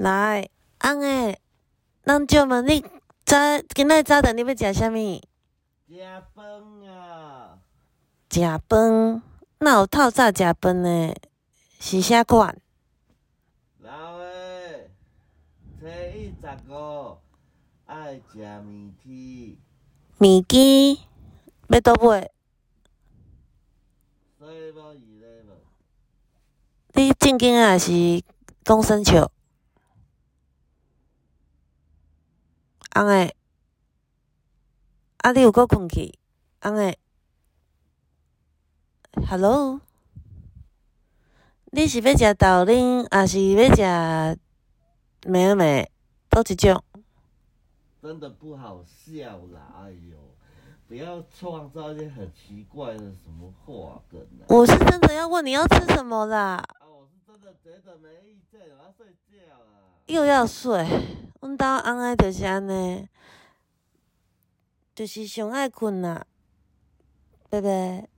[0.00, 0.48] 来，
[0.82, 1.38] 翁诶，
[2.04, 2.82] 咱借问你
[3.26, 3.36] 早
[3.74, 5.20] 今仔早顿你要食啥物？
[5.86, 6.00] 食
[6.34, 7.58] 饭啊！
[8.30, 9.22] 食饭，
[9.58, 11.14] 哪有透早食饭诶？
[11.78, 12.58] 是啥款？
[13.80, 14.88] 老诶，
[15.78, 17.18] 初一十五
[17.84, 19.58] 爱食面体，
[20.16, 20.98] 面筋
[21.68, 22.30] 要倒买？
[24.38, 24.98] 所以无二个
[25.44, 25.52] 无。
[26.94, 28.22] 你正经啊，是
[28.64, 29.30] 讲生笑？
[32.96, 33.34] 翁诶，
[35.18, 36.18] 啊，你有搁困去？
[36.62, 36.98] 翁诶
[39.28, 39.80] ，Hello，
[41.66, 44.38] 你是要食豆奶，还是要食
[45.26, 45.90] 梅尔美？
[46.28, 46.82] 倒一种？
[48.02, 49.72] 真的不好笑啦！
[49.82, 50.16] 哎呦，
[50.88, 54.48] 不要创造一些很奇怪的什么话梗啊！
[54.48, 56.56] 我是真的要问你要吃什么啦？
[56.56, 59.66] 啊，我是真的觉得没意见，我要睡觉了。
[60.06, 60.84] 又要睡，
[61.40, 63.08] 阮兜翁诶就是安尼，
[64.94, 66.26] 就是上爱困啦，
[67.48, 68.08] 拜拜。